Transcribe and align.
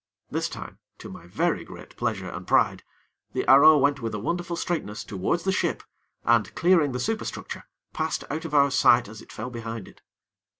This 0.31 0.49
time, 0.49 0.79
to 0.97 1.09
my 1.09 1.27
very 1.27 1.63
great 1.63 1.95
pleasure 1.95 2.27
and 2.27 2.47
pride, 2.47 2.81
the 3.33 3.45
arrow 3.47 3.77
went 3.77 4.01
with 4.01 4.15
a 4.15 4.19
wonderful 4.19 4.55
straightness 4.55 5.03
towards 5.03 5.43
the 5.43 5.51
ship, 5.51 5.83
and, 6.25 6.55
clearing 6.55 6.91
the 6.91 6.99
superstructure, 6.99 7.65
passed 7.93 8.23
out 8.31 8.43
of 8.43 8.55
our 8.55 8.71
sight 8.71 9.07
as 9.07 9.21
it 9.21 9.31
fell 9.31 9.51
behind 9.51 9.87
it. 9.87 10.01